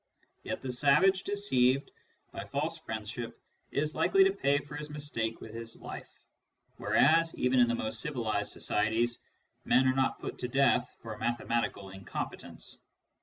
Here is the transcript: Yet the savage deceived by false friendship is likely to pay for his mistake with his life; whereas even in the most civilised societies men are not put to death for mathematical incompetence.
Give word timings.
Yet 0.41 0.63
the 0.63 0.73
savage 0.73 1.25
deceived 1.25 1.91
by 2.31 2.45
false 2.45 2.75
friendship 2.75 3.39
is 3.69 3.93
likely 3.93 4.23
to 4.23 4.31
pay 4.33 4.57
for 4.57 4.75
his 4.75 4.89
mistake 4.89 5.39
with 5.39 5.53
his 5.53 5.79
life; 5.79 6.09
whereas 6.77 7.37
even 7.37 7.59
in 7.59 7.67
the 7.67 7.75
most 7.75 7.99
civilised 7.99 8.51
societies 8.51 9.19
men 9.63 9.87
are 9.87 9.93
not 9.93 10.19
put 10.19 10.39
to 10.39 10.47
death 10.47 10.89
for 11.03 11.15
mathematical 11.19 11.91
incompetence. 11.91 12.81